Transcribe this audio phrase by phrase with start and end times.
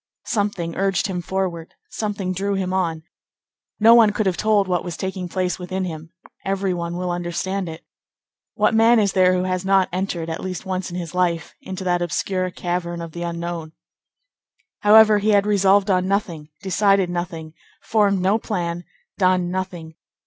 [0.25, 3.03] Something urged him forward; something drew him on.
[3.79, 6.11] No one could have told what was taking place within him;
[6.43, 7.85] every one will understand it.
[8.55, 11.83] What man is there who has not entered, at least once in his life, into
[11.83, 13.73] that obscure cavern of the unknown?
[14.79, 18.85] However, he had resolved on nothing, decided nothing, formed no plan,
[19.19, 19.93] done nothing.